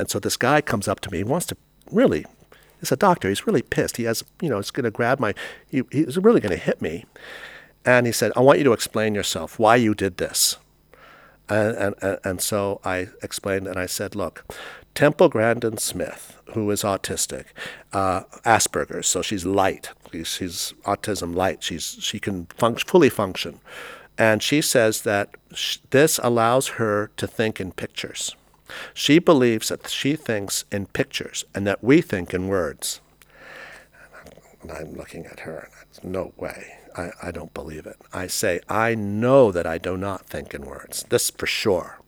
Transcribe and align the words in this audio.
And 0.00 0.08
so 0.08 0.18
this 0.18 0.38
guy 0.38 0.62
comes 0.62 0.88
up 0.88 1.00
to 1.00 1.10
me. 1.10 1.18
He 1.18 1.24
wants 1.24 1.44
to 1.46 1.56
really, 1.92 2.24
he's 2.80 2.90
a 2.90 2.96
doctor. 2.96 3.28
He's 3.28 3.46
really 3.46 3.60
pissed. 3.60 3.98
He 3.98 4.04
has, 4.04 4.24
you 4.40 4.48
know, 4.48 4.56
he's 4.56 4.70
going 4.70 4.84
to 4.84 4.90
grab 4.90 5.20
my, 5.20 5.34
he, 5.68 5.82
he's 5.92 6.16
really 6.16 6.40
going 6.40 6.56
to 6.56 6.64
hit 6.64 6.80
me. 6.80 7.04
And 7.84 8.06
he 8.06 8.12
said, 8.12 8.32
I 8.34 8.40
want 8.40 8.58
you 8.58 8.64
to 8.64 8.72
explain 8.72 9.14
yourself, 9.14 9.58
why 9.58 9.76
you 9.76 9.94
did 9.94 10.16
this. 10.16 10.56
And, 11.50 11.94
and, 12.00 12.18
and 12.24 12.40
so 12.40 12.80
I 12.82 13.08
explained 13.22 13.66
and 13.66 13.78
I 13.78 13.84
said, 13.84 14.16
look, 14.16 14.50
Temple 14.94 15.28
Grandin 15.28 15.76
Smith, 15.76 16.38
who 16.54 16.70
is 16.70 16.82
autistic, 16.82 17.46
uh, 17.92 18.22
Asperger's, 18.46 19.06
so 19.06 19.20
she's 19.20 19.44
light. 19.44 19.90
She's, 20.10 20.28
she's 20.28 20.74
autism 20.84 21.34
light. 21.34 21.62
She's, 21.62 21.98
she 22.00 22.18
can 22.18 22.46
func- 22.46 22.86
fully 22.86 23.10
function. 23.10 23.60
And 24.16 24.42
she 24.42 24.62
says 24.62 25.02
that 25.02 25.34
sh- 25.52 25.76
this 25.90 26.18
allows 26.22 26.68
her 26.78 27.10
to 27.18 27.26
think 27.26 27.60
in 27.60 27.72
pictures. 27.72 28.34
She 28.94 29.18
believes 29.18 29.68
that 29.68 29.88
she 29.88 30.16
thinks 30.16 30.64
in 30.70 30.86
pictures 30.86 31.44
and 31.54 31.66
that 31.66 31.82
we 31.82 32.00
think 32.00 32.34
in 32.34 32.48
words. 32.48 33.00
And 34.62 34.70
I'm 34.72 34.94
looking 34.94 35.26
at 35.26 35.40
her, 35.40 35.58
and 35.58 35.72
it's 35.88 36.04
no 36.04 36.32
way. 36.36 36.74
I, 36.96 37.10
I 37.22 37.30
don't 37.30 37.54
believe 37.54 37.86
it. 37.86 37.96
I 38.12 38.26
say, 38.26 38.60
I 38.68 38.94
know 38.94 39.52
that 39.52 39.66
I 39.66 39.78
do 39.78 39.96
not 39.96 40.26
think 40.26 40.54
in 40.54 40.66
words. 40.66 41.04
This 41.08 41.30
for 41.30 41.46
sure. 41.46 42.00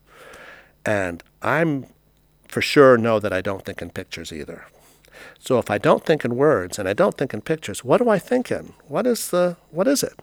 And 0.84 1.22
I'm 1.40 1.86
for 2.48 2.60
sure 2.60 2.98
know 2.98 3.18
that 3.20 3.32
I 3.32 3.40
don't 3.40 3.64
think 3.64 3.80
in 3.80 3.90
pictures 3.90 4.32
either. 4.32 4.66
So 5.38 5.58
if 5.58 5.70
I 5.70 5.78
don't 5.78 6.04
think 6.04 6.24
in 6.24 6.36
words 6.36 6.78
and 6.78 6.88
I 6.88 6.92
don't 6.92 7.16
think 7.16 7.32
in 7.32 7.40
pictures, 7.40 7.84
what 7.84 7.98
do 7.98 8.08
I 8.08 8.18
think 8.18 8.50
in? 8.50 8.74
What 8.88 9.06
is 9.06 9.30
the 9.30 9.56
what 9.70 9.86
is 9.86 10.02
it? 10.02 10.20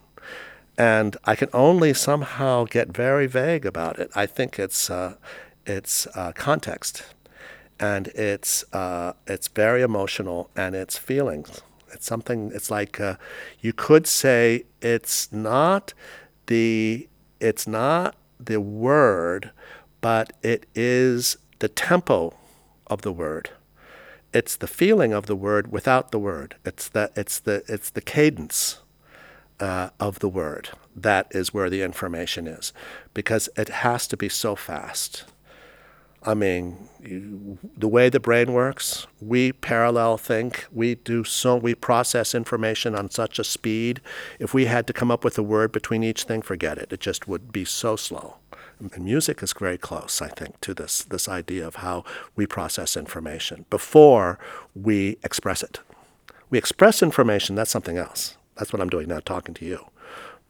And 0.78 1.16
I 1.24 1.34
can 1.34 1.48
only 1.52 1.92
somehow 1.92 2.64
get 2.64 2.88
very 2.88 3.26
vague 3.26 3.66
about 3.66 3.98
it. 3.98 4.10
I 4.14 4.26
think 4.26 4.58
it's 4.58 4.88
uh, 4.90 5.16
it's 5.66 6.06
uh, 6.14 6.32
context, 6.32 7.04
and 7.78 8.08
it's 8.08 8.64
uh, 8.72 9.14
it's 9.26 9.48
very 9.48 9.82
emotional 9.82 10.50
and 10.56 10.74
it's 10.74 10.96
feelings. 10.98 11.62
It's 11.92 12.06
something. 12.06 12.50
It's 12.54 12.70
like 12.70 13.00
uh, 13.00 13.16
you 13.60 13.72
could 13.72 14.06
say 14.06 14.64
it's 14.80 15.32
not 15.32 15.94
the 16.46 17.08
it's 17.40 17.66
not 17.66 18.16
the 18.38 18.60
word, 18.60 19.50
but 20.00 20.32
it 20.42 20.66
is 20.74 21.36
the 21.58 21.68
tempo 21.68 22.34
of 22.86 23.02
the 23.02 23.12
word. 23.12 23.50
It's 24.32 24.56
the 24.56 24.68
feeling 24.68 25.12
of 25.12 25.26
the 25.26 25.36
word 25.36 25.72
without 25.72 26.12
the 26.12 26.18
word. 26.18 26.56
It's 26.64 26.88
the 26.88 27.10
it's 27.16 27.40
the 27.40 27.64
it's 27.68 27.90
the 27.90 28.00
cadence 28.00 28.80
uh, 29.58 29.90
of 29.98 30.20
the 30.20 30.28
word 30.28 30.70
that 30.96 31.26
is 31.30 31.54
where 31.54 31.70
the 31.70 31.82
information 31.82 32.46
is, 32.46 32.72
because 33.14 33.48
it 33.56 33.68
has 33.68 34.06
to 34.08 34.16
be 34.16 34.28
so 34.28 34.56
fast. 34.56 35.24
I 36.22 36.34
mean, 36.34 36.88
the 37.76 37.88
way 37.88 38.10
the 38.10 38.20
brain 38.20 38.52
works, 38.52 39.06
we 39.20 39.52
parallel 39.52 40.18
think. 40.18 40.66
We 40.70 40.96
do 40.96 41.24
so. 41.24 41.56
We 41.56 41.74
process 41.74 42.34
information 42.34 42.94
on 42.94 43.10
such 43.10 43.38
a 43.38 43.44
speed. 43.44 44.02
If 44.38 44.52
we 44.52 44.66
had 44.66 44.86
to 44.88 44.92
come 44.92 45.10
up 45.10 45.24
with 45.24 45.38
a 45.38 45.42
word 45.42 45.72
between 45.72 46.02
each 46.04 46.24
thing, 46.24 46.42
forget 46.42 46.76
it. 46.76 46.92
It 46.92 47.00
just 47.00 47.26
would 47.26 47.52
be 47.52 47.64
so 47.64 47.96
slow. 47.96 48.36
And 48.80 49.04
music 49.04 49.42
is 49.42 49.54
very 49.58 49.78
close, 49.78 50.20
I 50.20 50.28
think, 50.28 50.60
to 50.62 50.74
this 50.74 51.04
this 51.04 51.28
idea 51.28 51.66
of 51.66 51.76
how 51.76 52.04
we 52.36 52.46
process 52.46 52.96
information 52.96 53.64
before 53.70 54.38
we 54.74 55.18
express 55.22 55.62
it. 55.62 55.80
We 56.50 56.58
express 56.58 57.02
information. 57.02 57.56
That's 57.56 57.70
something 57.70 57.96
else. 57.98 58.36
That's 58.56 58.72
what 58.72 58.80
I'm 58.82 58.88
doing 58.88 59.08
now, 59.08 59.20
talking 59.20 59.54
to 59.54 59.64
you. 59.64 59.86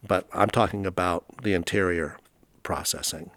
But 0.05 0.27
I'm 0.33 0.49
talking 0.49 0.85
about 0.85 1.25
the 1.43 1.53
interior 1.53 2.17
processing. 2.63 3.31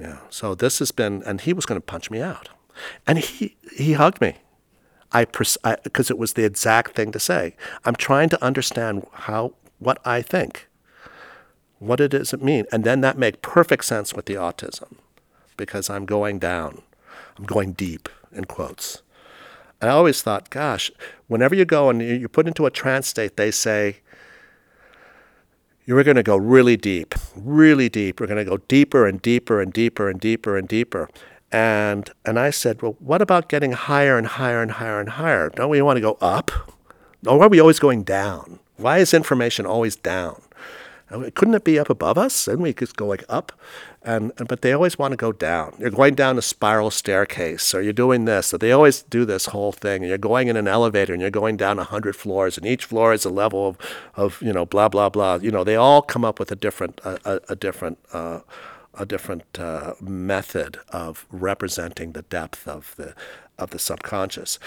Yeah. 0.00 0.18
So 0.30 0.54
this 0.54 0.78
has 0.78 0.92
been, 0.92 1.22
and 1.24 1.40
he 1.42 1.52
was 1.52 1.66
going 1.66 1.80
to 1.80 1.84
punch 1.84 2.10
me 2.10 2.22
out, 2.22 2.48
and 3.06 3.18
he 3.18 3.56
he 3.76 3.92
hugged 3.92 4.20
me. 4.20 4.36
I 5.12 5.24
because 5.24 6.10
it 6.10 6.18
was 6.18 6.32
the 6.32 6.44
exact 6.44 6.94
thing 6.94 7.12
to 7.12 7.20
say. 7.20 7.54
I'm 7.84 7.96
trying 7.96 8.28
to 8.30 8.42
understand 8.42 9.06
how 9.12 9.54
what 9.78 9.98
I 10.04 10.22
think. 10.22 10.68
What 11.78 11.96
does 11.96 12.32
it 12.32 12.42
mean? 12.42 12.66
And 12.70 12.84
then 12.84 13.00
that 13.00 13.16
make 13.16 13.40
perfect 13.40 13.86
sense 13.86 14.12
with 14.12 14.26
the 14.26 14.34
autism, 14.34 14.96
because 15.56 15.88
I'm 15.88 16.04
going 16.04 16.38
down, 16.38 16.82
I'm 17.38 17.44
going 17.44 17.72
deep 17.72 18.08
in 18.32 18.44
quotes. 18.44 19.02
And 19.80 19.88
I 19.90 19.94
always 19.94 20.20
thought, 20.20 20.50
gosh, 20.50 20.90
whenever 21.26 21.54
you 21.54 21.64
go 21.64 21.88
and 21.88 22.02
you're 22.02 22.28
put 22.28 22.46
into 22.46 22.66
a 22.66 22.70
trance 22.70 23.08
state, 23.08 23.38
they 23.38 23.50
say 23.50 24.00
you're 25.84 26.02
going 26.04 26.16
to 26.16 26.22
go 26.22 26.36
really 26.36 26.76
deep, 26.76 27.14
really 27.34 27.88
deep. 27.88 28.20
We're 28.20 28.26
going 28.26 28.44
to 28.44 28.50
go 28.50 28.58
deeper 28.68 29.06
and 29.06 29.20
deeper 29.20 29.60
and 29.60 29.72
deeper 29.72 30.08
and 30.08 30.20
deeper 30.20 30.56
and 30.56 30.68
deeper. 30.68 31.08
And 31.52 32.10
and 32.24 32.38
I 32.38 32.50
said, 32.50 32.80
well, 32.80 32.96
what 33.00 33.20
about 33.20 33.48
getting 33.48 33.72
higher 33.72 34.16
and 34.16 34.26
higher 34.26 34.62
and 34.62 34.72
higher 34.72 35.00
and 35.00 35.08
higher? 35.08 35.50
Don't 35.50 35.70
we 35.70 35.82
want 35.82 35.96
to 35.96 36.00
go 36.00 36.16
up? 36.20 36.50
Or 37.26 37.42
are 37.42 37.48
we 37.48 37.60
always 37.60 37.78
going 37.78 38.04
down? 38.04 38.60
Why 38.76 38.98
is 38.98 39.12
information 39.12 39.66
always 39.66 39.96
down? 39.96 40.40
Couldn't 41.10 41.54
it 41.54 41.64
be 41.64 41.78
up 41.78 41.90
above 41.90 42.16
us? 42.16 42.46
And 42.46 42.62
we 42.62 42.72
could 42.72 42.96
go 42.96 43.06
like 43.06 43.24
up, 43.28 43.52
and, 44.02 44.32
and 44.38 44.46
but 44.46 44.62
they 44.62 44.72
always 44.72 44.98
want 44.98 45.12
to 45.12 45.16
go 45.16 45.32
down. 45.32 45.74
You're 45.78 45.90
going 45.90 46.14
down 46.14 46.38
a 46.38 46.42
spiral 46.42 46.90
staircase, 46.90 47.74
or 47.74 47.82
you're 47.82 47.92
doing 47.92 48.26
this. 48.26 48.48
So 48.48 48.56
they 48.56 48.70
always 48.70 49.02
do 49.02 49.24
this 49.24 49.46
whole 49.46 49.72
thing. 49.72 50.02
And 50.02 50.08
you're 50.08 50.18
going 50.18 50.48
in 50.48 50.56
an 50.56 50.68
elevator, 50.68 51.12
and 51.12 51.20
you're 51.20 51.30
going 51.30 51.56
down 51.56 51.78
hundred 51.78 52.14
floors, 52.14 52.56
and 52.56 52.66
each 52.66 52.84
floor 52.84 53.12
is 53.12 53.24
a 53.24 53.30
level 53.30 53.66
of, 53.66 53.78
of 54.14 54.40
you 54.40 54.52
know 54.52 54.64
blah 54.64 54.88
blah 54.88 55.08
blah. 55.08 55.36
You 55.36 55.50
know 55.50 55.64
they 55.64 55.76
all 55.76 56.02
come 56.02 56.24
up 56.24 56.38
with 56.38 56.52
a 56.52 56.56
different 56.56 57.00
a, 57.04 57.18
a, 57.24 57.40
a 57.50 57.56
different. 57.56 57.98
Uh, 58.12 58.40
a 58.94 59.06
different 59.06 59.58
uh, 59.58 59.94
method 60.00 60.76
of 60.88 61.24
representing 61.30 62.10
the 62.12 62.22
depth 62.22 62.66
of 62.66 62.92
the 62.96 63.14
of 63.56 63.70
the 63.70 63.78
subconscious. 63.78 64.58